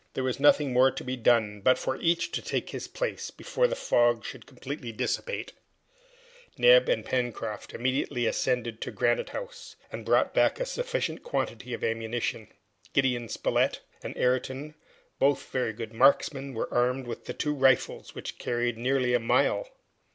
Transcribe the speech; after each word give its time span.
There 0.15 0.23
was 0.23 0.39
nothing 0.39 0.73
more 0.73 0.89
to 0.89 1.03
be 1.03 1.15
done 1.15 1.61
but 1.63 1.77
for 1.77 1.95
each 2.01 2.31
to 2.31 2.41
take 2.41 2.71
his 2.71 2.87
place 2.87 3.29
before 3.29 3.67
the 3.67 3.75
fog 3.75 4.25
should 4.25 4.47
be 4.47 4.47
completely 4.47 4.91
dissipated. 4.91 5.53
Neb 6.57 6.89
and 6.89 7.05
Pencroft 7.05 7.71
immediately 7.71 8.25
ascended 8.25 8.81
to 8.81 8.89
Granite 8.89 9.29
House 9.29 9.75
and 9.91 10.03
brought 10.03 10.33
back 10.33 10.59
a 10.59 10.65
sufficient 10.65 11.21
quantity 11.21 11.71
of 11.75 11.83
ammunition. 11.83 12.47
Gideon 12.93 13.29
Spilett 13.29 13.81
and 14.01 14.17
Ayrton, 14.17 14.73
both 15.19 15.51
very 15.51 15.71
good 15.71 15.93
marksmen, 15.93 16.55
were 16.55 16.73
armed 16.73 17.05
with 17.05 17.25
the 17.25 17.33
two 17.35 17.53
rifles, 17.53 18.15
which 18.15 18.39
carried 18.39 18.79
nearly 18.79 19.13
a 19.13 19.19
mile. 19.19 19.69